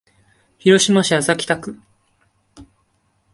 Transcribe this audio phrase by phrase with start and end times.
[0.57, 1.79] 広島市安佐北区